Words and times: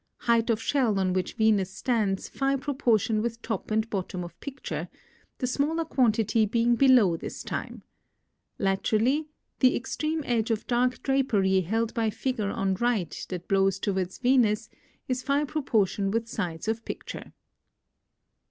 Height 0.21 0.49
of 0.49 0.59
shell 0.59 0.97
on 0.97 1.13
which 1.13 1.33
Venus 1.35 1.69
stands 1.69 2.27
Phi 2.27 2.55
proportion 2.55 3.21
with 3.21 3.39
top 3.43 3.69
and 3.69 3.87
bottom 3.91 4.23
of 4.23 4.39
picture, 4.39 4.89
the 5.37 5.45
smaller 5.45 5.85
quantity 5.85 6.47
being 6.47 6.73
below 6.75 7.15
this 7.17 7.43
time. 7.43 7.83
Laterally 8.57 9.27
the 9.59 9.75
extreme 9.75 10.23
edge 10.25 10.49
of 10.49 10.65
dark 10.65 11.03
drapery 11.03 11.61
held 11.61 11.93
by 11.93 12.09
figure 12.09 12.49
on 12.49 12.73
right 12.77 13.23
that 13.29 13.47
blows 13.47 13.77
towards 13.77 14.17
Venus 14.17 14.69
is 15.07 15.21
Phi 15.21 15.43
proportion 15.43 16.09
with 16.09 16.27
sides 16.27 16.67
of 16.67 16.83
picture. 16.83 17.33